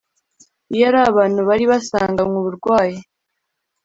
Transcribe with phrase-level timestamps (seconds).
[0.73, 2.97] Iyo ari abantu bari basanganywe uburwayi